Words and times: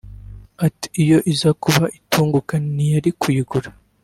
Ati 0.65 0.87
"Iyo 1.03 1.17
iza 1.31 1.49
kuba 1.63 1.85
itunguka 1.99 2.53
ntiyari 2.73 3.09
kuyigura 3.21 3.69